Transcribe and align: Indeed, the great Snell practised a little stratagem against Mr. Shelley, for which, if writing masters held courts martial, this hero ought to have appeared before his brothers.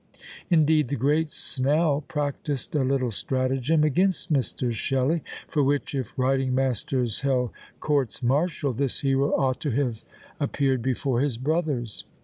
Indeed, 0.49 0.87
the 0.87 0.95
great 0.95 1.29
Snell 1.29 2.03
practised 2.07 2.73
a 2.75 2.83
little 2.83 3.11
stratagem 3.11 3.83
against 3.83 4.33
Mr. 4.33 4.73
Shelley, 4.73 5.21
for 5.47 5.61
which, 5.63 5.93
if 5.93 6.17
writing 6.17 6.55
masters 6.55 7.21
held 7.21 7.51
courts 7.79 8.23
martial, 8.23 8.73
this 8.73 9.01
hero 9.01 9.31
ought 9.35 9.59
to 9.59 9.69
have 9.73 10.03
appeared 10.39 10.81
before 10.81 11.21
his 11.21 11.37
brothers. 11.37 12.05